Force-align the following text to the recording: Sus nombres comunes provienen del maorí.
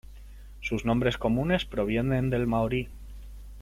Sus 0.61 0.83
nombres 0.83 1.15
comunes 1.19 1.63
provienen 1.65 2.31
del 2.31 2.47
maorí. 2.47 2.89